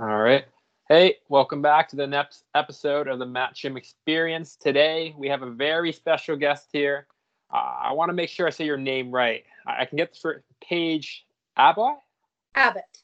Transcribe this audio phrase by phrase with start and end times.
[0.00, 0.44] All right.
[0.88, 4.54] Hey, welcome back to the next episode of the Matt Shim Experience.
[4.54, 7.08] Today we have a very special guest here.
[7.52, 9.42] Uh, I want to make sure I say your name right.
[9.66, 11.26] I, I can get this for Paige
[11.56, 11.96] Abbott.
[12.54, 12.98] Abbott.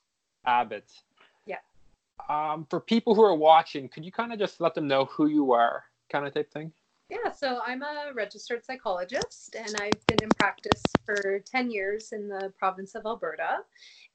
[0.47, 0.89] Abbott.
[1.47, 1.57] Yeah.
[2.29, 5.27] Um, for people who are watching, could you kind of just let them know who
[5.27, 5.83] you are,
[6.13, 6.71] kind of type thing?
[7.11, 12.29] Yeah, so I'm a registered psychologist and I've been in practice for 10 years in
[12.29, 13.59] the province of Alberta.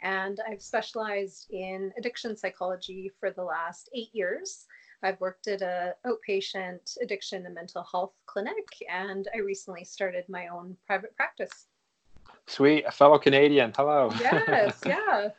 [0.01, 4.65] And I've specialized in addiction psychology for the last eight years.
[5.03, 10.47] I've worked at a outpatient addiction and mental health clinic, and I recently started my
[10.47, 11.67] own private practice.
[12.47, 13.71] Sweet, a fellow Canadian.
[13.75, 14.11] Hello.
[14.19, 15.29] Yes, yeah.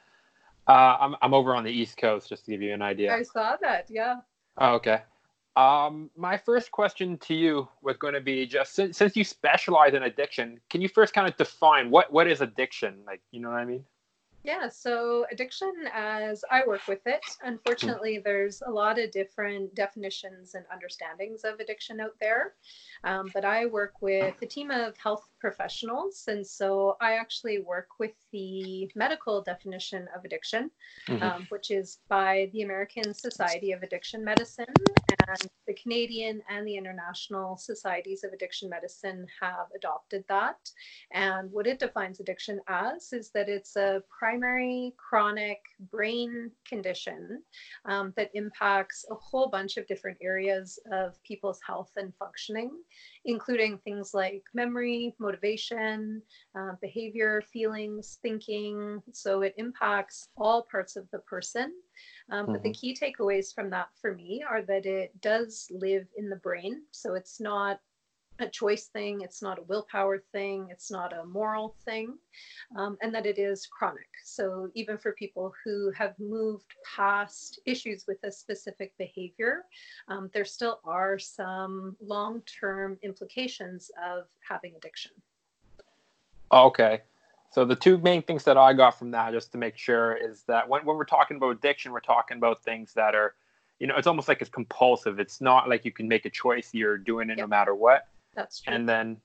[0.66, 3.14] uh, I'm I'm over on the East Coast, just to give you an idea.
[3.14, 3.86] I saw that.
[3.90, 4.16] Yeah.
[4.56, 5.02] Oh, okay.
[5.56, 9.94] Um, my first question to you was going to be just since, since you specialize
[9.94, 12.98] in addiction, can you first kind of define what what is addiction?
[13.06, 13.84] Like, you know what I mean?
[14.42, 20.54] Yeah, so addiction, as I work with it, unfortunately, there's a lot of different definitions
[20.54, 22.54] and understandings of addiction out there.
[23.04, 26.24] Um, but I work with a team of health professionals.
[26.28, 30.70] And so I actually work with the medical definition of addiction,
[31.08, 31.22] mm-hmm.
[31.22, 34.66] um, which is by the American Society of Addiction Medicine.
[35.28, 40.56] And the Canadian and the International Societies of Addiction Medicine have adopted that.
[41.12, 47.42] And what it defines addiction as is that it's a primary chronic brain condition
[47.84, 52.70] um, that impacts a whole bunch of different areas of people's health and functioning
[53.24, 56.22] including things like memory, motivation,
[56.58, 59.02] uh, behavior, feelings, thinking.
[59.12, 61.72] So it impacts all parts of the person.
[62.30, 62.52] Um, mm-hmm.
[62.52, 62.80] But the mm-hmm.
[62.80, 66.82] key takeaways from that for me are that it does live in the brain.
[66.90, 67.80] So it's not
[68.40, 72.18] a choice thing, it's not a willpower thing, it's not a moral thing,
[72.76, 74.08] um, and that it is chronic.
[74.24, 79.64] So, even for people who have moved past issues with a specific behavior,
[80.08, 85.12] um, there still are some long term implications of having addiction.
[86.52, 87.02] Okay.
[87.52, 90.44] So, the two main things that I got from that, just to make sure, is
[90.44, 93.34] that when, when we're talking about addiction, we're talking about things that are
[93.80, 95.18] you know, it's almost like it's compulsive.
[95.18, 96.68] It's not like you can make a choice.
[96.72, 97.44] You're doing it yep.
[97.44, 98.06] no matter what.
[98.34, 98.74] That's true.
[98.74, 99.16] And then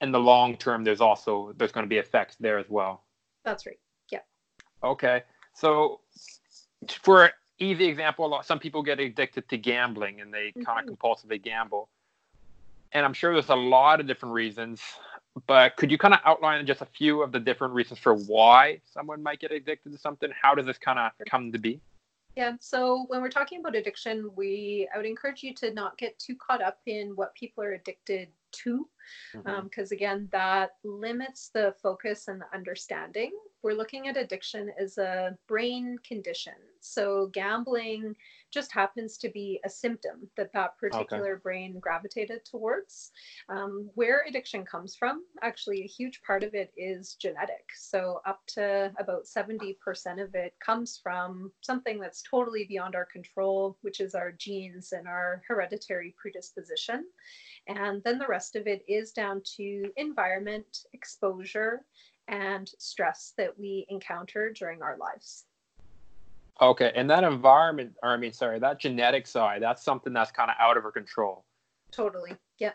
[0.00, 3.04] in the long term, there's also there's going to be effects there as well.
[3.44, 3.78] That's right.
[4.10, 4.20] Yeah.
[4.82, 5.22] Okay.
[5.54, 6.00] So
[7.02, 10.62] for easy example, some people get addicted to gambling and they mm-hmm.
[10.62, 11.88] kind of compulsively gamble.
[12.92, 14.80] And I'm sure there's a lot of different reasons,
[15.46, 18.80] but could you kind of outline just a few of the different reasons for why
[18.90, 20.30] someone might get addicted to something?
[20.40, 21.80] How does this kind of come to be?
[22.38, 26.16] Yeah, so when we're talking about addiction, we I would encourage you to not get
[26.20, 28.28] too caught up in what people are addicted
[28.62, 28.88] to,
[29.32, 29.82] because mm-hmm.
[29.82, 33.32] um, again, that limits the focus and the understanding.
[33.62, 36.54] We're looking at addiction as a brain condition.
[36.80, 38.14] So gambling
[38.52, 41.42] just happens to be a symptom that that particular okay.
[41.42, 43.10] brain gravitated towards.
[43.48, 47.66] Um, where addiction comes from, actually, a huge part of it is genetic.
[47.76, 49.76] So, up to about 70%
[50.22, 55.06] of it comes from something that's totally beyond our control, which is our genes and
[55.06, 57.04] our hereditary predisposition.
[57.66, 61.84] And then the rest of it is down to environment, exposure,
[62.28, 65.46] and stress that we encounter during our lives.
[66.60, 70.50] Okay, and that environment, or I mean, sorry, that genetic side, that's something that's kind
[70.50, 71.44] of out of our control.
[71.92, 72.32] Totally.
[72.58, 72.72] Yeah.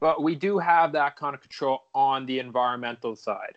[0.00, 3.56] But we do have that kind of control on the environmental side.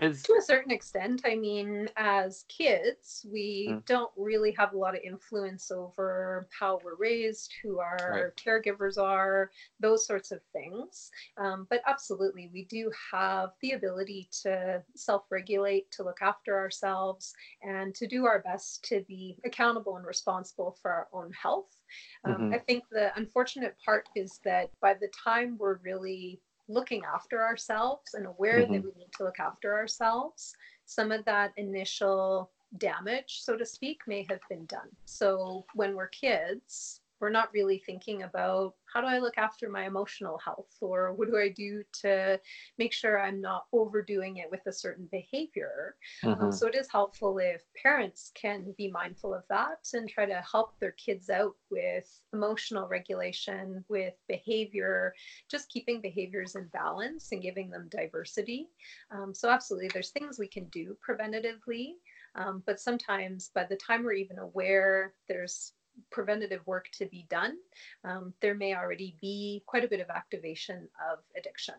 [0.00, 0.22] Is...
[0.24, 3.84] To a certain extent, I mean, as kids, we mm.
[3.86, 8.32] don't really have a lot of influence over how we're raised, who our right.
[8.36, 9.50] caregivers are,
[9.80, 11.10] those sorts of things.
[11.36, 17.34] Um, but absolutely, we do have the ability to self regulate, to look after ourselves,
[17.62, 21.76] and to do our best to be accountable and responsible for our own health.
[22.24, 22.54] Um, mm-hmm.
[22.54, 28.14] I think the unfortunate part is that by the time we're really looking after ourselves
[28.14, 28.74] and aware mm-hmm.
[28.74, 30.54] that we need to look after ourselves,
[30.86, 34.88] some of that initial damage, so to speak, may have been done.
[35.04, 39.86] So when we're kids, we're not really thinking about how do I look after my
[39.86, 42.40] emotional health or what do I do to
[42.78, 45.96] make sure I'm not overdoing it with a certain behavior.
[46.24, 46.44] Um, mm-hmm.
[46.44, 50.42] Um, so it is helpful if parents can be mindful of that and try to
[50.50, 55.12] help their kids out with emotional regulation, with behavior,
[55.50, 58.68] just keeping behaviors in balance and giving them diversity.
[59.10, 61.92] Um, so, absolutely, there's things we can do preventatively.
[62.34, 65.72] Um, but sometimes by the time we're even aware, there's
[66.10, 67.56] preventative work to be done,
[68.04, 71.74] um, there may already be quite a bit of activation of addiction.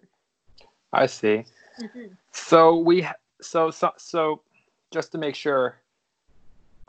[0.93, 1.45] I see.
[1.81, 2.13] Mm-hmm.
[2.31, 3.07] So we
[3.41, 4.41] so so so
[4.91, 5.81] just to make sure,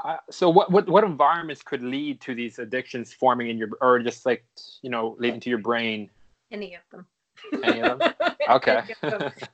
[0.02, 4.00] Uh, so what, what what environments could lead to these addictions forming in your or
[4.00, 4.42] just like
[4.80, 6.08] you know leading to your brain
[6.50, 7.04] any of them
[7.62, 8.14] any of them?
[8.50, 8.82] Okay.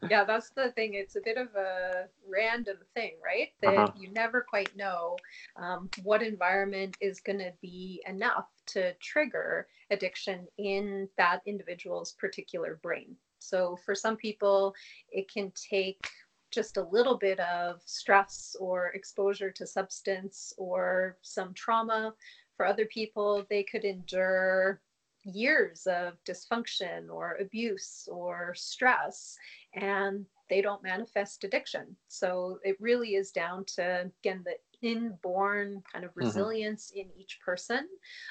[0.08, 0.94] Yeah that's the thing.
[0.94, 3.48] It's a bit of a random thing right?
[3.60, 3.92] That uh-huh.
[3.98, 5.16] you never quite know
[5.56, 12.78] um, what environment is going to be enough to trigger addiction in that individual's particular
[12.82, 13.16] brain.
[13.38, 14.74] So for some people
[15.12, 16.08] it can take
[16.50, 22.14] just a little bit of stress or exposure to substance or some trauma.
[22.56, 24.80] For other people, they could endure
[25.26, 29.36] years of dysfunction or abuse or stress
[29.74, 31.96] and they don't manifest addiction.
[32.08, 34.56] So it really is down to, again, the
[34.86, 36.26] inborn kind of mm-hmm.
[36.26, 37.10] resilience mm-hmm.
[37.10, 37.88] in each person.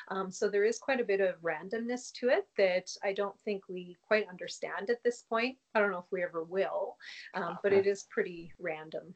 [0.10, 3.64] Um, so there is quite a bit of randomness to it that I don't think
[3.68, 5.58] we quite understand at this point.
[5.74, 6.96] I don't know if we ever will,
[7.34, 9.14] um, but it is pretty random.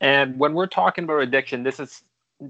[0.00, 2.02] And when we're talking about addiction, this is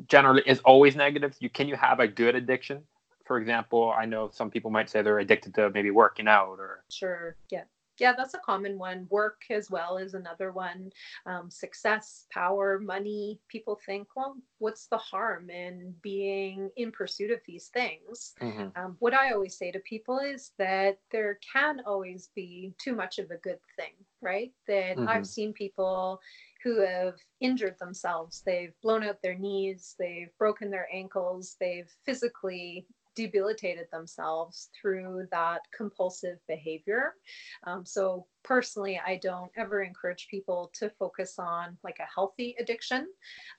[0.08, 1.36] generally is always negative.
[1.38, 2.82] You can you have a good addiction?
[3.24, 6.84] For example, I know some people might say they're addicted to maybe working out or
[6.90, 7.64] sure, yeah
[7.98, 9.06] yeah, that's a common one.
[9.10, 10.90] Work as well is another one.
[11.26, 13.38] Um, success, power, money.
[13.48, 18.34] People think, well, what's the harm in being in pursuit of these things?
[18.40, 18.68] Mm-hmm.
[18.76, 23.18] Um, what I always say to people is that there can always be too much
[23.18, 24.52] of a good thing, right?
[24.66, 25.08] That mm-hmm.
[25.08, 26.20] I've seen people
[26.64, 28.42] who have injured themselves.
[28.44, 35.60] They've blown out their knees, they've broken their ankles, they've physically debilitated themselves through that
[35.76, 37.14] compulsive behavior.
[37.64, 43.08] Um, so personally, I don't ever encourage people to focus on like a healthy addiction.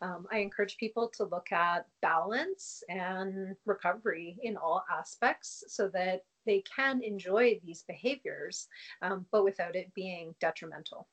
[0.02, 6.24] Um, I encourage people to look at balance and recovery in all aspects so that
[6.46, 8.68] they can enjoy these behaviors,
[9.02, 11.08] um, but without it being detrimental.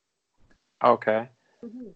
[0.84, 1.28] Okay.
[1.64, 1.90] Mm-hmm.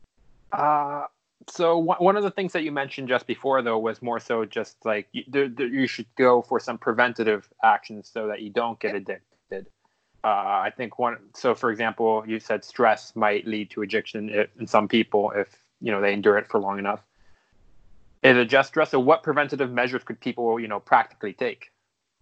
[0.53, 1.05] Uh,
[1.49, 4.77] so one of the things that you mentioned just before though was more so just
[4.85, 5.25] like you,
[5.59, 9.67] you should go for some preventative actions so that you don't get addicted.
[10.25, 14.29] Uh, i think one so for example you said stress might lead to addiction
[14.59, 17.01] in some people if you know they endure it for long enough.
[18.23, 21.71] Is it just stress so what preventative measures could people you know practically take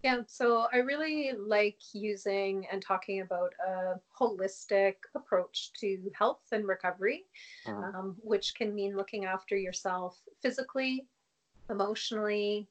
[0.05, 6.67] yeah, so I really like using and talking about a holistic approach to health and
[6.67, 7.25] recovery,
[7.65, 7.97] uh-huh.
[7.97, 11.07] um, which can mean looking after yourself physically,
[11.71, 12.67] emotionally,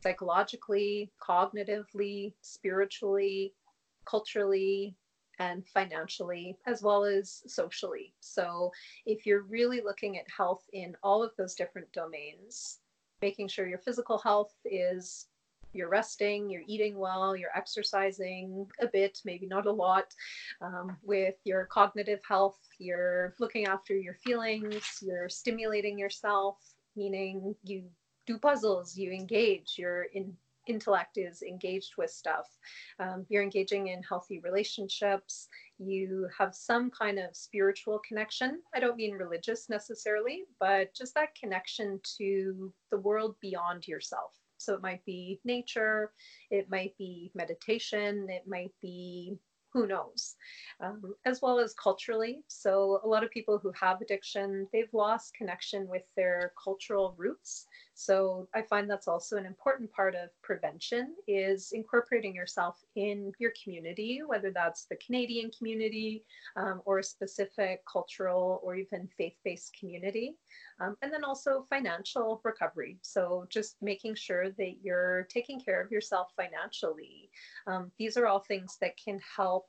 [0.00, 3.52] psychologically, cognitively, spiritually,
[4.04, 4.94] culturally,
[5.40, 8.14] and financially, as well as socially.
[8.20, 8.70] So,
[9.06, 12.78] if you're really looking at health in all of those different domains,
[13.20, 15.26] making sure your physical health is
[15.74, 20.14] you're resting, you're eating well, you're exercising a bit, maybe not a lot.
[20.60, 26.56] Um, with your cognitive health, you're looking after your feelings, you're stimulating yourself,
[26.96, 27.84] meaning you
[28.26, 30.34] do puzzles, you engage, your in,
[30.66, 32.46] intellect is engaged with stuff.
[32.98, 35.48] Um, you're engaging in healthy relationships.
[35.78, 38.60] You have some kind of spiritual connection.
[38.74, 44.32] I don't mean religious necessarily, but just that connection to the world beyond yourself.
[44.64, 46.12] So it might be nature,
[46.50, 49.38] it might be meditation, it might be
[49.74, 50.36] who knows,
[50.80, 52.44] um, as well as culturally.
[52.46, 57.66] So, a lot of people who have addiction, they've lost connection with their cultural roots.
[57.94, 63.52] So, I find that's also an important part of prevention is incorporating yourself in your
[63.62, 66.24] community, whether that's the Canadian community
[66.56, 70.36] um, or a specific cultural or even faith based community.
[70.80, 72.98] Um, and then also financial recovery.
[73.02, 77.30] So, just making sure that you're taking care of yourself financially.
[77.66, 79.66] Um, these are all things that can help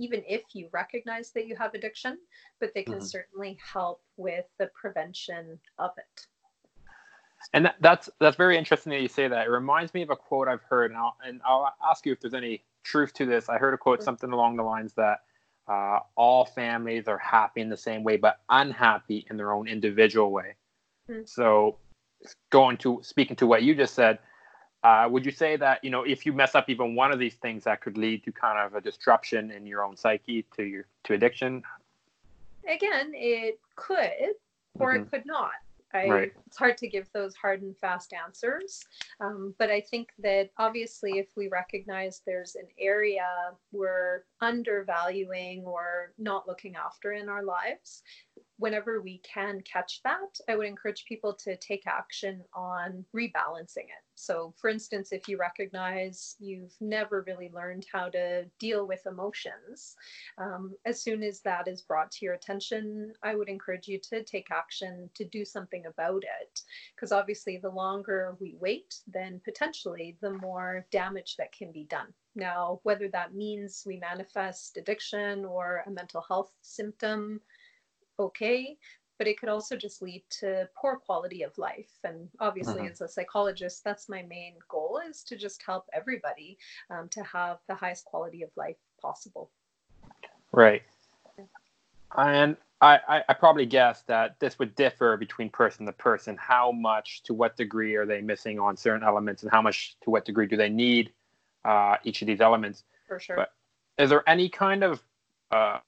[0.00, 2.16] even if you recognize that you have addiction,
[2.58, 3.04] but they can mm-hmm.
[3.04, 6.26] certainly help with the prevention of it.
[7.52, 9.46] And that, that's that's very interesting that you say that.
[9.46, 12.20] It reminds me of a quote I've heard, and I'll, and I'll ask you if
[12.20, 13.48] there's any truth to this.
[13.48, 15.20] I heard a quote something along the lines that
[15.68, 20.30] uh, all families are happy in the same way, but unhappy in their own individual
[20.30, 20.54] way.
[21.08, 21.22] Mm-hmm.
[21.24, 21.78] So,
[22.50, 24.18] going to speaking to what you just said,
[24.82, 27.34] uh, would you say that you know if you mess up even one of these
[27.34, 30.86] things, that could lead to kind of a disruption in your own psyche to your
[31.04, 31.62] to addiction?
[32.68, 34.34] Again, it could,
[34.78, 35.02] or mm-hmm.
[35.02, 35.52] it could not.
[35.92, 36.32] I, right.
[36.46, 38.80] It's hard to give those hard and fast answers.
[39.20, 43.26] Um, but I think that obviously, if we recognize there's an area
[43.72, 48.02] we're undervaluing or not looking after in our lives,
[48.60, 54.04] whenever we can catch that, I would encourage people to take action on rebalancing it.
[54.14, 59.96] So, for instance, if you recognize you've never really learned how to deal with emotions,
[60.36, 64.22] um, as soon as that is brought to your attention, I would encourage you to
[64.22, 66.60] take action to do something about it.
[66.94, 72.12] Because obviously, the longer we wait, then potentially the more damage that can be done.
[72.36, 77.40] Now, whether that means we manifest addiction or a mental health symptom,
[78.20, 78.76] okay
[79.18, 82.92] but it could also just lead to poor quality of life and obviously mm-hmm.
[82.92, 86.56] as a psychologist that's my main goal is to just help everybody
[86.90, 89.50] um, to have the highest quality of life possible
[90.52, 90.82] right
[92.16, 96.36] and I, I probably guess that this would differ between person to person.
[96.38, 100.10] How much, to what degree are they missing on certain elements, and how much, to
[100.10, 101.12] what degree do they need
[101.66, 102.84] uh, each of these elements?
[103.06, 103.36] For sure.
[103.36, 103.52] But
[104.02, 105.02] is there any kind of
[105.50, 105.80] uh,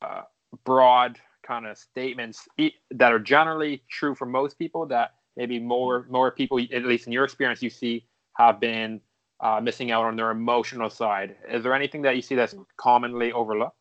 [0.64, 2.48] broad kind of statements
[2.90, 7.12] that are generally true for most people that maybe more more people, at least in
[7.12, 8.06] your experience, you see
[8.36, 9.00] have been
[9.40, 11.36] uh, missing out on their emotional side.
[11.50, 13.76] Is there anything that you see that's commonly overlooked?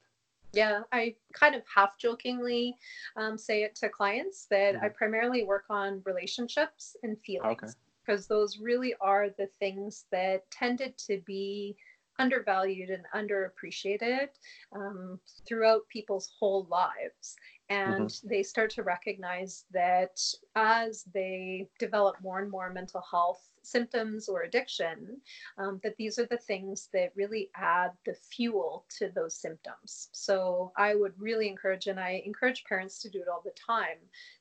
[0.53, 2.75] Yeah, I kind of half jokingly
[3.15, 4.86] um, say it to clients that mm-hmm.
[4.86, 7.75] I primarily work on relationships and feelings
[8.06, 8.36] because okay.
[8.36, 11.77] those really are the things that tended to be
[12.22, 14.30] undervalued and underappreciated
[14.75, 17.36] um, throughout people's whole lives.
[17.70, 18.28] And mm-hmm.
[18.28, 20.20] they start to recognize that
[20.56, 25.22] as they develop more and more mental health symptoms or addiction,
[25.58, 30.10] um, that these are the things that really add the fuel to those symptoms.
[30.12, 34.00] So I would really encourage, and I encourage parents to do it all the time,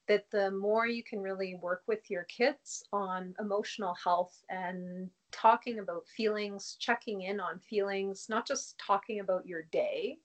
[0.08, 5.78] that the more you can really work with your kids on emotional health and talking
[5.78, 10.18] about feelings, checking in on feelings, not just talking about your day,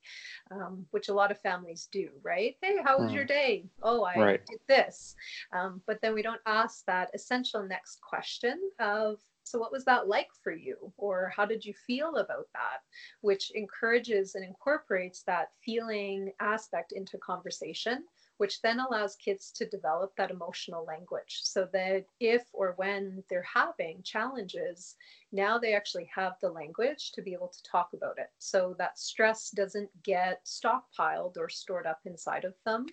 [0.51, 2.55] um, which a lot of families do, right?
[2.61, 3.15] Hey, how was mm.
[3.15, 3.65] your day?
[3.81, 4.45] Oh, I right.
[4.45, 5.15] did this.
[5.53, 10.07] Um, but then we don't ask that essential next question of, so what was that
[10.07, 10.91] like for you?
[10.97, 12.81] Or how did you feel about that?
[13.21, 18.05] Which encourages and incorporates that feeling aspect into conversation
[18.37, 23.47] which then allows kids to develop that emotional language so that if or when they're
[23.53, 24.95] having challenges,
[25.31, 28.29] now they actually have the language to be able to talk about it.
[28.39, 32.85] So that stress doesn't get stockpiled or stored up inside of them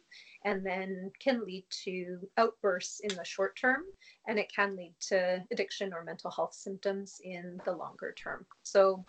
[0.44, 3.82] and then can lead to outbursts in the short term
[4.26, 8.46] and it can lead to addiction or mental health symptoms in the longer term.
[8.62, 9.04] So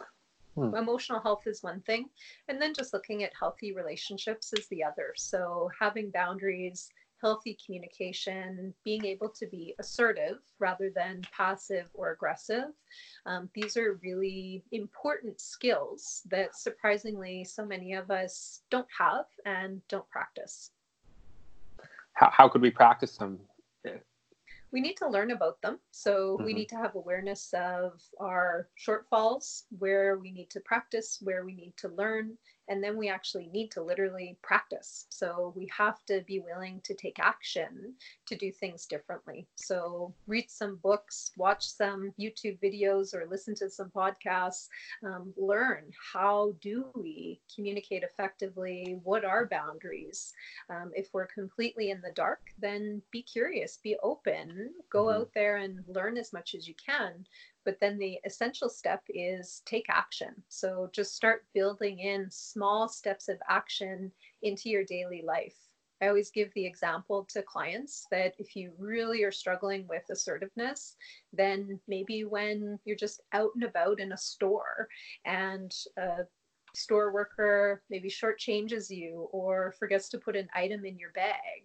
[0.56, 0.76] Hmm.
[0.76, 2.10] Emotional health is one thing,
[2.48, 5.14] and then just looking at healthy relationships is the other.
[5.16, 6.90] So, having boundaries,
[7.24, 12.66] healthy communication, being able to be assertive rather than passive or aggressive.
[13.26, 19.82] Um, these are really important skills that surprisingly so many of us don't have and
[19.88, 20.72] don't practice.
[22.14, 23.40] How, how could we practice them?
[24.74, 25.80] We need to learn about them.
[25.92, 26.46] So mm-hmm.
[26.46, 31.54] we need to have awareness of our shortfalls, where we need to practice, where we
[31.54, 32.36] need to learn,
[32.68, 35.06] and then we actually need to literally practice.
[35.10, 37.94] So we have to be willing to take action
[38.28, 39.48] to do things differently.
[39.56, 44.68] So read some books watch some youtube videos or listen to some podcasts.
[45.06, 49.00] Um, learn how do we communicate effectively?
[49.04, 50.34] What are boundaries?
[50.70, 55.22] Um, if we're completely in the dark then be curious be open go mm-hmm.
[55.22, 57.26] out there and learn as much as you can
[57.66, 60.34] but then the essential step is take action.
[60.50, 65.56] So just start building in small steps of action into your daily life.
[66.02, 70.98] I always give the example to clients that if you really are struggling with assertiveness,
[71.32, 74.90] then maybe when you're just out and about in a store
[75.24, 76.26] and a
[76.76, 81.62] store worker maybe shortchanges you or forgets to put an item in your bag,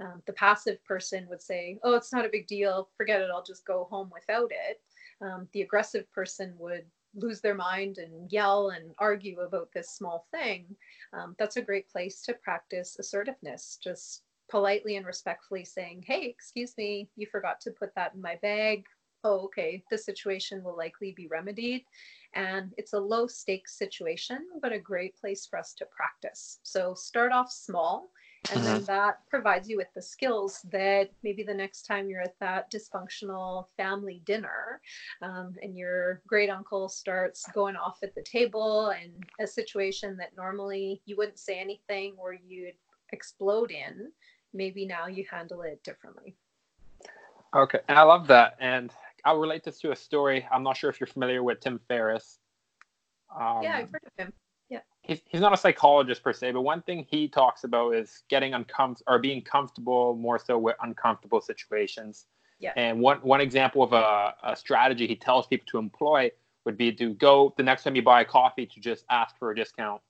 [0.00, 2.88] um, the passive person would say, Oh, it's not a big deal.
[2.96, 3.28] Forget it.
[3.32, 4.80] I'll just go home without it
[5.20, 10.26] um, the aggressive person would lose their mind and yell and argue about this small
[10.30, 10.66] thing,
[11.12, 13.78] um, that's a great place to practice assertiveness.
[13.82, 18.36] Just politely and respectfully saying, Hey, excuse me, you forgot to put that in my
[18.42, 18.84] bag.
[19.24, 21.82] Oh, okay, the situation will likely be remedied.
[22.34, 26.60] And it's a low stakes situation, but a great place for us to practice.
[26.62, 28.10] So start off small
[28.52, 28.64] and mm-hmm.
[28.64, 32.70] then that provides you with the skills that maybe the next time you're at that
[32.70, 34.80] dysfunctional family dinner
[35.22, 40.36] um, and your great uncle starts going off at the table and a situation that
[40.36, 42.74] normally you wouldn't say anything or you'd
[43.12, 44.10] explode in,
[44.52, 46.36] maybe now you handle it differently.
[47.54, 48.56] Okay, I love that.
[48.60, 48.92] And
[49.24, 50.46] I'll relate this to a story.
[50.52, 52.38] I'm not sure if you're familiar with Tim Ferriss.
[53.34, 54.32] Um, yeah, I've heard of him.
[54.68, 54.80] Yeah.
[55.02, 58.54] He's, he's not a psychologist per se, but one thing he talks about is getting
[58.54, 62.26] uncomfortable or being comfortable more so with uncomfortable situations.
[62.58, 62.72] Yeah.
[62.76, 66.30] And one one example of a, a strategy he tells people to employ
[66.64, 69.50] would be to go the next time you buy a coffee to just ask for
[69.50, 70.00] a discount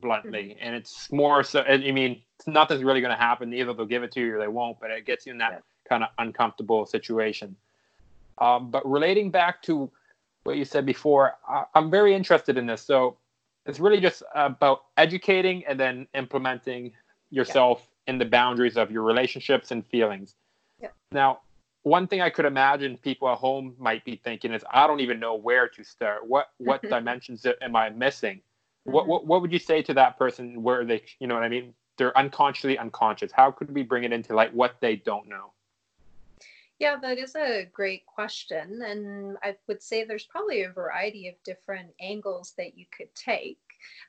[0.00, 0.50] bluntly.
[0.50, 0.58] Mm-hmm.
[0.60, 3.52] And it's more so, I mean, it's nothing's really going to happen.
[3.54, 5.52] Either they'll give it to you or they won't, but it gets you in that
[5.52, 5.58] yeah.
[5.88, 7.56] kind of uncomfortable situation.
[8.38, 9.90] Um, but relating back to
[10.44, 12.82] what you said before, I, I'm very interested in this.
[12.82, 13.16] So
[13.66, 16.92] it's really just about educating and then implementing
[17.30, 18.12] yourself yeah.
[18.12, 20.34] in the boundaries of your relationships and feelings.
[20.80, 20.88] Yeah.
[21.12, 21.40] Now,
[21.82, 25.20] one thing I could imagine people at home might be thinking is, I don't even
[25.20, 26.26] know where to start.
[26.26, 28.36] What what dimensions am I missing?
[28.36, 28.92] Mm-hmm.
[28.92, 31.48] What, what what would you say to that person where they, you know what I
[31.48, 31.74] mean?
[31.96, 33.32] They're unconsciously unconscious.
[33.32, 35.52] How could we bring it into light what they don't know?
[36.84, 38.82] Yeah, that is a great question.
[38.82, 43.56] And I would say there's probably a variety of different angles that you could take.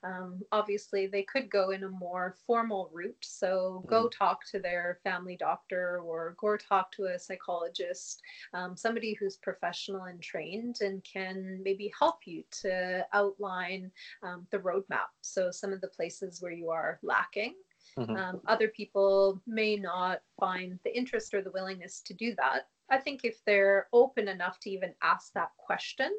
[0.03, 3.15] Um, obviously, they could go in a more formal route.
[3.23, 4.23] So go mm-hmm.
[4.25, 8.21] talk to their family doctor or go talk to a psychologist,
[8.53, 13.89] um, somebody who's professional and trained and can maybe help you to outline
[14.21, 15.15] um, the roadmap.
[15.21, 17.55] So some of the places where you are lacking.
[17.97, 18.15] Mm-hmm.
[18.15, 22.67] Um, other people may not find the interest or the willingness to do that.
[22.89, 26.11] I think if they're open enough to even ask that question,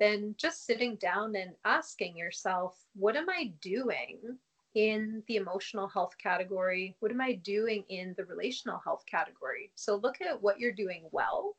[0.00, 4.18] then just sitting down and asking yourself, what am I doing
[4.74, 6.96] in the emotional health category?
[7.00, 9.70] What am I doing in the relational health category?
[9.74, 11.56] So look at what you're doing well.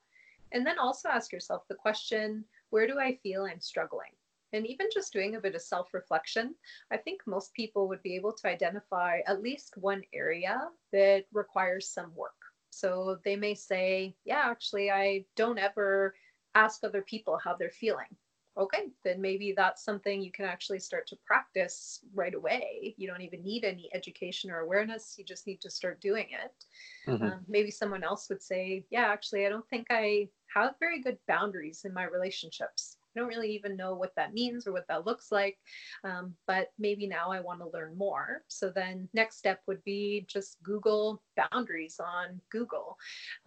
[0.51, 4.11] And then also ask yourself the question, where do I feel I'm struggling?
[4.53, 6.56] And even just doing a bit of self reflection,
[6.91, 10.60] I think most people would be able to identify at least one area
[10.91, 12.34] that requires some work.
[12.72, 16.15] So they may say, Yeah, actually, I don't ever
[16.56, 18.15] ask other people how they're feeling.
[18.58, 22.94] Okay, then maybe that's something you can actually start to practice right away.
[22.98, 25.15] You don't even need any education or awareness.
[25.18, 27.10] You just need to start doing it.
[27.10, 27.24] Mm-hmm.
[27.24, 31.18] Um, maybe someone else would say, Yeah, actually, I don't think I have very good
[31.27, 32.98] boundaries in my relationships.
[33.16, 35.58] I don't really even know what that means or what that looks like,
[36.04, 38.44] um, but maybe now I want to learn more.
[38.48, 42.98] So then next step would be just Google boundaries on Google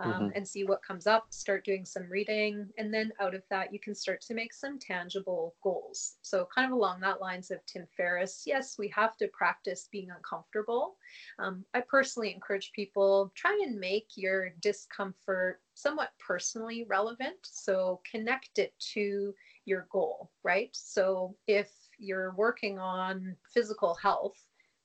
[0.00, 0.28] um, mm-hmm.
[0.34, 3.78] and see what comes up, start doing some reading, and then out of that, you
[3.78, 6.16] can start to make some tangible goals.
[6.22, 10.10] So kind of along that lines of Tim Ferriss, yes, we have to practice being
[10.10, 10.96] uncomfortable.
[11.38, 17.36] Um, I personally encourage people try and make your discomfort somewhat personally relevant.
[17.42, 20.70] So connect it to your goal, right?
[20.72, 24.36] So if you're working on physical health,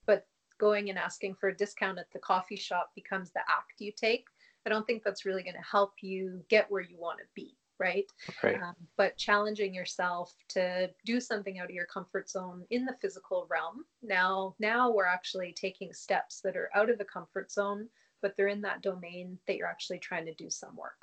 [0.06, 0.26] but
[0.60, 4.26] going and asking for a discount at the coffee shop becomes the act you take,
[4.66, 7.56] I don't think that's really going to help you get where you want to be,
[7.80, 8.06] right?
[8.44, 8.62] right.
[8.62, 13.48] Um, but challenging yourself to do something out of your comfort zone in the physical
[13.50, 13.86] realm.
[14.04, 17.88] Now, now we're actually taking steps that are out of the comfort zone,
[18.28, 21.00] but they're in that domain that you're actually trying to do some work.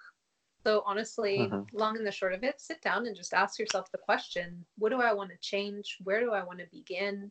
[0.63, 1.75] So honestly, mm-hmm.
[1.75, 4.91] long and the short of it, sit down and just ask yourself the question: What
[4.91, 5.97] do I want to change?
[6.05, 7.31] Where do I want to begin?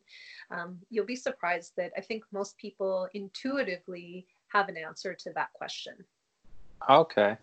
[0.50, 5.52] Um, you'll be surprised that I think most people intuitively have an answer to that
[5.52, 5.94] question.
[6.90, 7.36] Okay,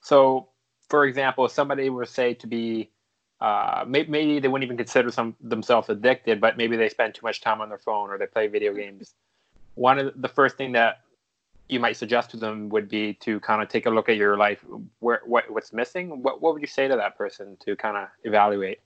[0.00, 0.48] so
[0.88, 2.90] for example, if somebody were say to be
[3.42, 7.26] uh, maybe, maybe they wouldn't even consider some themselves addicted, but maybe they spend too
[7.26, 9.14] much time on their phone or they play video games.
[9.74, 11.02] One of the first thing that
[11.68, 14.36] you might suggest to them would be to kind of take a look at your
[14.36, 14.64] life
[15.00, 16.22] where what what's missing?
[16.22, 18.80] What what would you say to that person to kind of evaluate?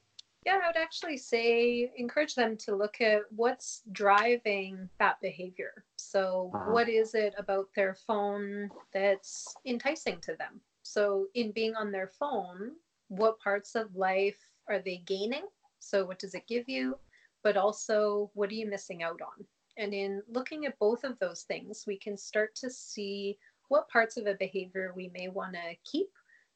[0.45, 5.85] Yeah i would actually say encourage them to look at what's driving that behavior.
[5.97, 6.73] So uh-huh.
[6.73, 10.61] what is it about their phone that's enticing to them?
[10.83, 12.73] So in being on their phone
[13.09, 15.47] what parts of life are they gaining?
[15.79, 16.99] So what does it give you?
[17.45, 19.45] But also what are you missing out on
[19.77, 24.17] and in looking at both of those things, we can start to see what parts
[24.17, 26.11] of a behavior we may want to keep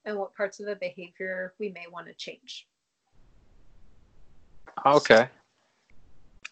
[0.05, 2.69] and what parts of a behavior we may want to change.
[4.85, 5.29] Okay.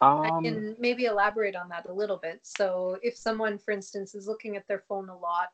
[0.01, 2.41] Um, I can maybe elaborate on that a little bit.
[2.43, 5.49] So, if someone, for instance, is looking at their phone a lot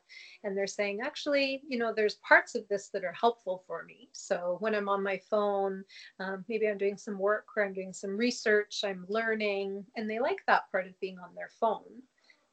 [0.45, 4.09] and they're saying, actually, you know, there's parts of this that are helpful for me.
[4.13, 5.85] So, when I'm on my phone,
[6.19, 10.19] um, maybe I'm doing some work or I'm doing some research, I'm learning, and they
[10.19, 12.03] like that part of being on their phone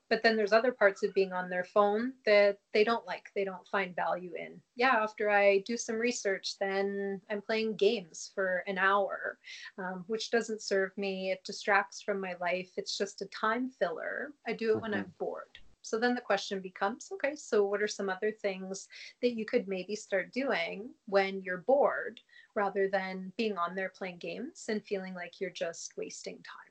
[0.09, 3.43] but then there's other parts of being on their phone that they don't like they
[3.43, 4.59] don't find value in.
[4.75, 9.37] Yeah after i do some research then i'm playing games for an hour
[9.77, 14.31] um, which doesn't serve me it distracts from my life it's just a time filler
[14.47, 14.81] i do it mm-hmm.
[14.81, 15.43] when i'm bored.
[15.81, 18.87] So then the question becomes okay so what are some other things
[19.21, 22.19] that you could maybe start doing when you're bored
[22.55, 26.66] rather than being on there playing games and feeling like you're just wasting time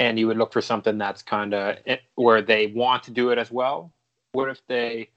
[0.00, 1.76] and you would look for something that's kind of
[2.14, 3.92] where they want to do it as well.
[4.32, 5.10] What if they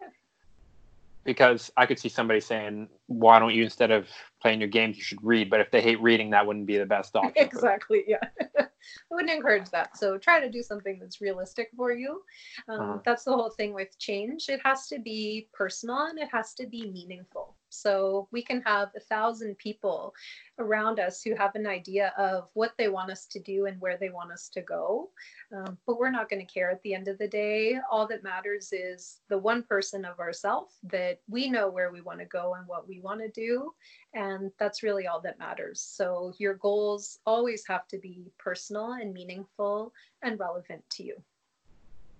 [1.23, 4.09] because I could see somebody saying, "Why don't you instead of
[4.41, 6.85] playing your games, you should read?" But if they hate reading, that wouldn't be the
[6.85, 7.31] best option.
[7.37, 8.03] exactly.
[8.05, 8.17] Yeah,
[8.59, 8.67] I
[9.09, 9.97] wouldn't encourage that.
[9.97, 12.21] So try to do something that's realistic for you.
[12.67, 12.97] Um, uh-huh.
[13.05, 14.49] That's the whole thing with change.
[14.49, 17.55] It has to be personal and it has to be meaningful.
[17.73, 20.13] So we can have a thousand people
[20.59, 23.97] around us who have an idea of what they want us to do and where
[23.97, 25.09] they want us to go.
[25.55, 27.77] Um, but we're not going to care at the end of the day.
[27.91, 32.19] All that matters is the one person of ourselves that we know where we want
[32.19, 33.73] to go and what we want to do.
[34.13, 35.81] And that's really all that matters.
[35.81, 41.15] So your goals always have to be personal and meaningful and relevant to you.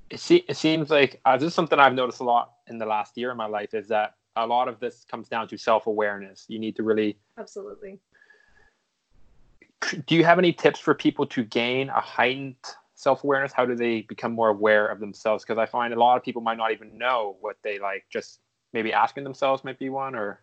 [0.09, 3.17] It, it seems like uh, this is something I've noticed a lot in the last
[3.17, 6.45] year of my life is that a lot of this comes down to self awareness.
[6.47, 7.17] You need to really.
[7.37, 7.99] Absolutely.
[10.05, 12.55] Do you have any tips for people to gain a heightened
[12.95, 13.51] self awareness?
[13.51, 15.43] How do they become more aware of themselves?
[15.43, 18.05] Because I find a lot of people might not even know what they like.
[18.11, 18.39] Just
[18.71, 20.39] maybe asking themselves might be one, or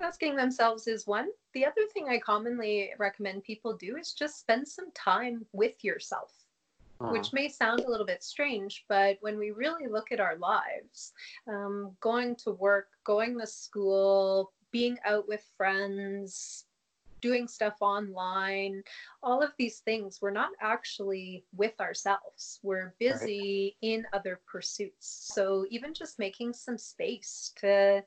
[0.00, 1.28] asking themselves is one.
[1.52, 6.43] The other thing I commonly recommend people do is just spend some time with yourself
[7.04, 7.12] uh-huh.
[7.12, 11.12] which may sound a little bit strange, but when we really look at our lives,
[11.48, 16.64] um, going to work, going to school, being out with friends,
[17.24, 18.82] doing stuff online,
[19.22, 22.60] all of these things, we're not actually with ourselves.
[22.62, 23.88] We're busy right.
[23.88, 25.30] in other pursuits.
[25.32, 28.02] So even just making some space to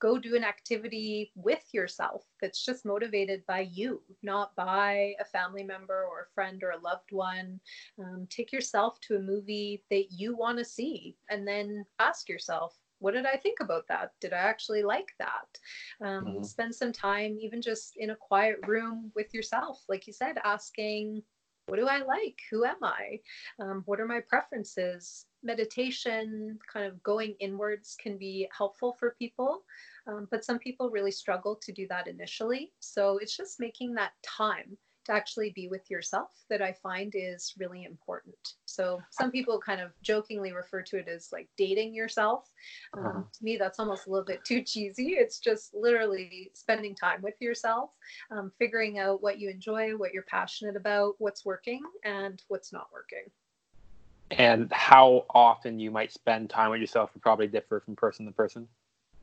[0.00, 5.62] go do an activity with yourself that's just motivated by you, not by a family
[5.62, 7.60] member or a friend or a loved one.
[7.98, 12.76] Um, take yourself to a movie that you want to see and then ask yourself,
[12.98, 14.12] what did I think about that?
[14.20, 16.06] Did I actually like that?
[16.06, 16.42] Um, mm-hmm.
[16.42, 21.22] Spend some time, even just in a quiet room with yourself, like you said, asking,
[21.66, 22.38] what do I like?
[22.50, 23.20] Who am I?
[23.60, 25.26] Um, what are my preferences?
[25.42, 29.62] Meditation, kind of going inwards, can be helpful for people.
[30.06, 32.72] Um, but some people really struggle to do that initially.
[32.80, 34.76] So it's just making that time
[35.06, 38.36] to actually be with yourself that I find is really important.
[38.66, 42.50] So some people kind of jokingly refer to it as like dating yourself.
[42.96, 43.22] Um, uh-huh.
[43.32, 45.12] To me, that's almost a little bit too cheesy.
[45.12, 47.90] It's just literally spending time with yourself,
[48.30, 52.88] um, figuring out what you enjoy, what you're passionate about, what's working, and what's not
[52.92, 53.24] working.
[54.30, 58.32] And how often you might spend time with yourself would probably differ from person to
[58.32, 58.68] person.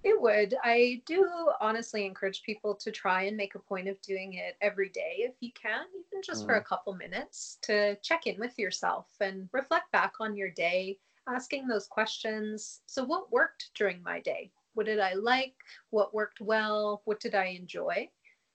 [0.04, 0.56] It would.
[0.64, 4.90] I do honestly encourage people to try and make a point of doing it every
[4.90, 6.48] day if you can, even just mm.
[6.48, 10.98] for a couple minutes to check in with yourself and reflect back on your day,
[11.28, 12.82] asking those questions.
[12.86, 14.52] So, what worked during my day?
[14.76, 15.56] What did I like?
[15.90, 17.02] What worked well?
[17.06, 18.10] What did I enjoy?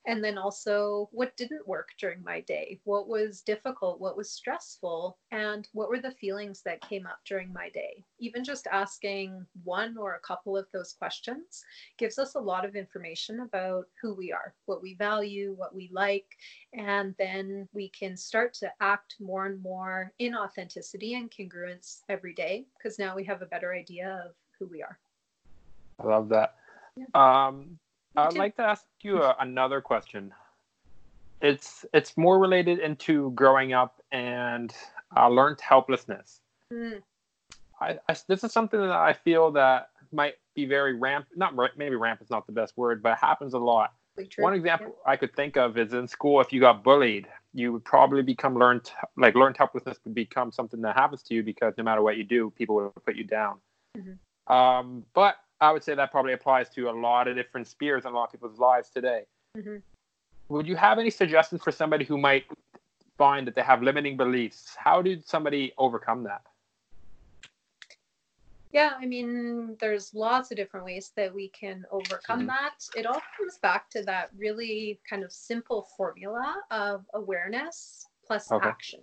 [0.07, 2.81] And then also what didn't work during my day?
[2.85, 4.01] What was difficult?
[4.01, 5.19] What was stressful?
[5.31, 8.05] And what were the feelings that came up during my day?
[8.19, 11.65] Even just asking one or a couple of those questions
[11.99, 15.91] gives us a lot of information about who we are what we value what we
[15.93, 16.37] like.
[16.73, 22.35] And then we can start to act more and more in authenticity and congruence every
[22.35, 24.99] day because now we have a better idea of who we are.
[26.01, 26.55] I love that.
[26.97, 27.07] Yeah.
[27.15, 27.79] um
[28.17, 30.33] I'd like to ask you a, another question.
[31.41, 34.73] It's it's more related into growing up and
[35.17, 36.41] uh, learned helplessness.
[36.73, 37.03] Mm.
[37.81, 41.97] I, I, this is something that I feel that might be very ramp not maybe
[41.97, 43.95] ramp is not the best word, but it happens a lot.
[44.37, 45.13] One example yeah.
[45.13, 46.41] I could think of is in school.
[46.43, 50.83] If you got bullied, you would probably become learned like learned helplessness would become something
[50.83, 53.57] that happens to you because no matter what you do, people will put you down.
[53.97, 54.53] Mm-hmm.
[54.53, 58.11] Um, but I would say that probably applies to a lot of different spheres in
[58.11, 59.23] a lot of people's lives today.
[59.57, 59.77] Mm-hmm.
[60.49, 62.47] Would you have any suggestions for somebody who might
[63.17, 64.75] find that they have limiting beliefs?
[64.77, 66.43] How did somebody overcome that?
[68.73, 72.49] Yeah, I mean, there's lots of different ways that we can overcome mm-hmm.
[72.49, 72.85] that.
[72.97, 78.69] It all comes back to that really kind of simple formula of awareness plus okay.
[78.69, 79.01] action.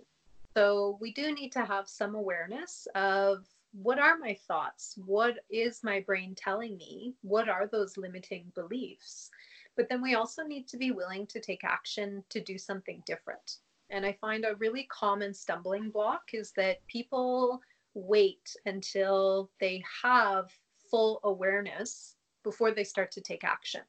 [0.54, 4.98] So we do need to have some awareness of what are my thoughts?
[5.06, 7.14] What is my brain telling me?
[7.22, 9.30] What are those limiting beliefs?
[9.76, 13.58] But then we also need to be willing to take action to do something different.
[13.90, 17.60] And I find a really common stumbling block is that people
[17.94, 20.50] wait until they have
[20.90, 23.82] full awareness before they start to take action.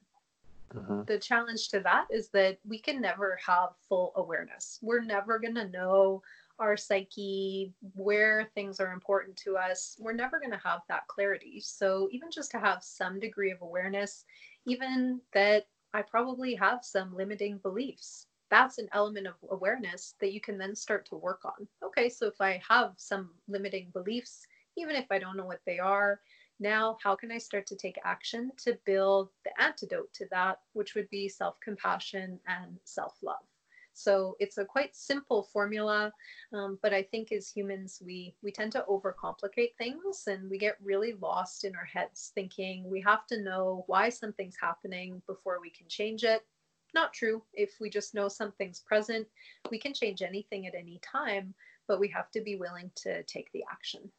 [0.76, 1.04] Uh-huh.
[1.06, 4.80] The challenge to that is that we can never have full awareness.
[4.82, 6.24] We're never going to know
[6.62, 11.60] our psyche, where things are important to us, we're never going to have that clarity.
[11.60, 14.26] So, even just to have some degree of awareness,
[14.66, 20.42] even that I probably have some limiting beliefs, that's an element of awareness that you
[20.42, 21.68] can then start to work on.
[21.84, 24.46] Okay, so if I have some limiting beliefs,
[24.78, 26.22] even if I don't know what they are,
[26.60, 30.96] now how can I start to take action to build the antidote to that, which
[30.96, 33.46] would be self compassion and self love?
[33.94, 36.12] So it's a quite simple formula,
[36.54, 40.78] um, but I think as humans we we tend to overcomplicate things and we get
[40.84, 45.70] really lost in our heads, thinking we have to know why something's happening before we
[45.70, 46.46] can change it.
[46.94, 47.44] Not true.
[47.54, 49.28] If we just know something's present,
[49.70, 51.54] we can change anything at any time,
[51.88, 54.12] but we have to be willing to take the action.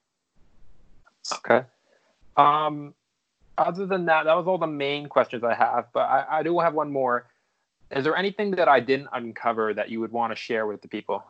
[1.35, 1.65] Okay.
[2.37, 2.95] Um,
[3.59, 6.59] other than that, that was all the main questions I have, but I, I do
[6.59, 7.27] have one more.
[7.95, 10.89] Is there anything that I didn't uncover that you would want to share with the
[10.89, 11.23] people?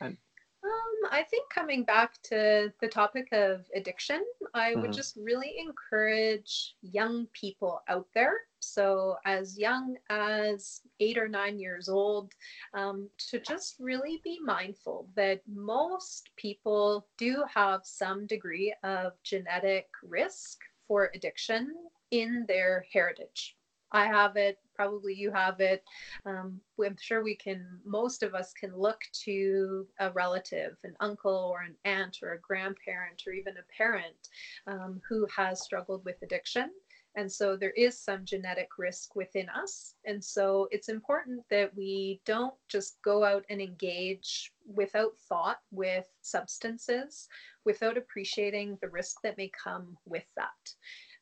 [0.00, 0.16] And
[0.62, 4.82] um, I think coming back to the topic of addiction, I mm-hmm.
[4.82, 8.34] would just really encourage young people out there.
[8.60, 12.32] So, as young as eight or nine years old,
[12.72, 19.88] um, to just really be mindful that most people do have some degree of genetic
[20.02, 21.74] risk for addiction
[22.10, 23.56] in their heritage.
[23.92, 25.82] I have it, probably you have it.
[26.26, 31.50] Um, I'm sure we can, most of us can look to a relative, an uncle
[31.52, 34.28] or an aunt or a grandparent or even a parent
[34.66, 36.70] um, who has struggled with addiction.
[37.16, 39.94] And so there is some genetic risk within us.
[40.04, 46.06] And so it's important that we don't just go out and engage without thought with
[46.22, 47.28] substances,
[47.64, 50.50] without appreciating the risk that may come with that.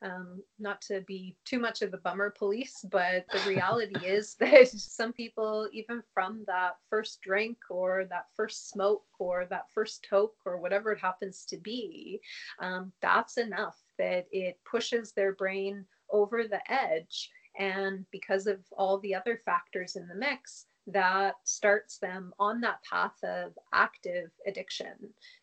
[0.03, 4.69] Um, not to be too much of a bummer police, but the reality is that
[4.69, 10.35] some people, even from that first drink or that first smoke or that first toke
[10.45, 12.21] or whatever it happens to be,
[12.59, 17.31] um, that's enough that it pushes their brain over the edge.
[17.59, 22.83] And because of all the other factors in the mix, that starts them on that
[22.83, 24.95] path of active addiction.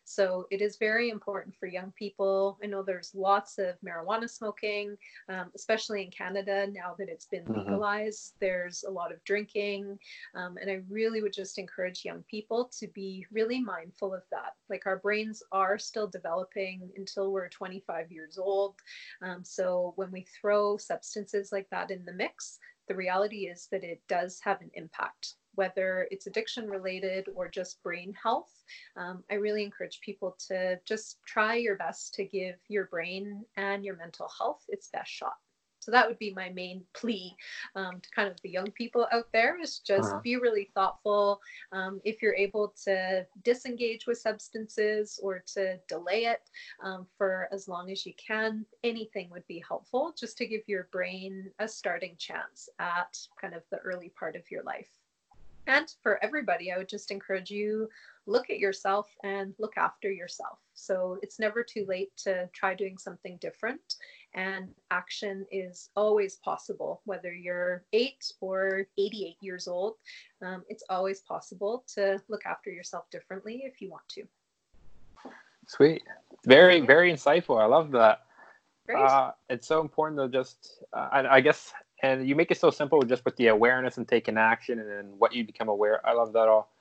[0.04, 2.58] So it is very important for young people.
[2.62, 4.96] I know there's lots of marijuana smoking,
[5.28, 7.60] um, especially in Canada now that it's been mm-hmm.
[7.60, 8.34] legalized.
[8.34, 8.44] Mm-hmm.
[8.44, 9.98] There's a lot of drinking.
[10.34, 14.54] Um, and I really would just encourage young people to be really mindful of that.
[14.68, 18.74] Like our brains are still developing until we're 25 years old.
[19.22, 22.58] Um, so when we throw substances like that in the mix,
[22.90, 27.82] the reality is that it does have an impact whether it's addiction related or just
[27.82, 28.50] brain health.
[28.96, 33.84] Um, I really encourage people to just try your best to give your brain and
[33.84, 35.34] your mental health its best shot.
[35.80, 37.34] So that would be my main plea
[37.74, 40.20] um, to kind of the young people out there is just uh-huh.
[40.22, 41.40] be really thoughtful.
[41.72, 46.42] Um, if you're able to disengage with substances or to delay it
[46.82, 50.88] um, for as long as you can, anything would be helpful just to give your
[50.92, 55.00] brain a starting chance at kind of the early part of your life
[55.66, 57.88] and for everybody i would just encourage you
[58.26, 62.98] look at yourself and look after yourself so it's never too late to try doing
[62.98, 63.96] something different
[64.34, 69.94] and action is always possible whether you're 8 or 88 years old
[70.42, 74.24] um, it's always possible to look after yourself differently if you want to.
[75.66, 76.02] Sweet.
[76.46, 77.60] Very very insightful.
[77.60, 78.22] I love that.
[78.92, 82.70] Uh, it's so important to just uh, I, I, guess and you make it so
[82.70, 86.04] simple just with the awareness and taking action and then what you become aware.
[86.04, 86.72] I love that all.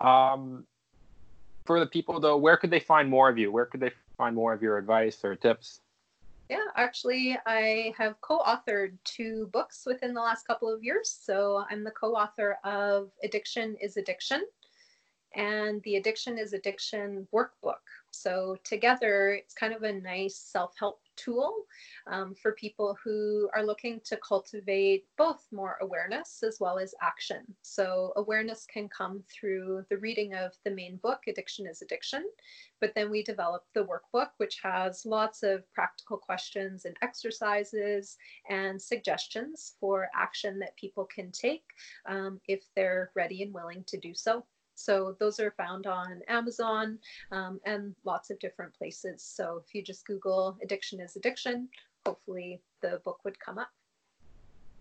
[0.00, 0.64] Um,
[1.64, 3.52] for the people though where could they find more of you?
[3.52, 5.80] Where could they find more of your advice or tips
[6.52, 11.08] yeah actually i have co-authored two books within the last couple of years.
[11.26, 14.42] So i'm the co-author of addiction is addiction
[15.34, 17.84] and the addiction is addiction workbook.
[18.10, 21.66] So together it's kind of a nice self-help tool
[22.06, 27.42] um, for people who are looking to cultivate both more awareness as well as action.
[27.62, 32.24] So, awareness can come through the reading of the main book, Addiction is Addiction,
[32.80, 38.16] but then we develop the workbook, which has lots of practical questions and exercises
[38.48, 41.64] and suggestions for action that people can take
[42.06, 44.44] um, if they're ready and willing to do so.
[44.74, 46.98] So those are found on Amazon
[47.30, 49.22] um, and lots of different places.
[49.22, 51.68] So if you just Google addiction is addiction,
[52.06, 53.70] hopefully the book would come up.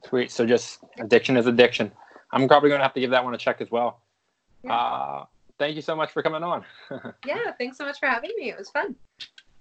[0.08, 0.32] Sweet.
[0.32, 1.92] So just addiction is addiction.
[2.32, 4.02] I'm probably going to have to give that one a check as well.
[4.64, 4.74] Yeah.
[4.74, 5.26] Uh,
[5.60, 6.64] thank you so much for coming on.
[7.26, 8.50] yeah, thanks so much for having me.
[8.50, 8.96] It was fun.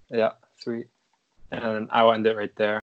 [0.09, 0.87] Yeah, sweet.
[1.51, 2.79] And I'll end it right there.